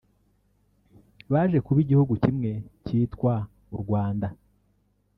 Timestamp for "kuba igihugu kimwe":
1.65-2.51